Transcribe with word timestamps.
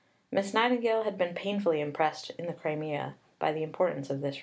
Miss 0.31 0.51
Nightingale 0.51 1.03
had 1.03 1.15
been 1.15 1.35
painfully 1.35 1.79
impressed 1.79 2.31
in 2.31 2.47
the 2.47 2.53
Crimea 2.53 3.13
by 3.37 3.51
the 3.53 3.61
importance 3.61 4.09
of 4.09 4.21
this 4.21 4.29
reform. 4.29 4.39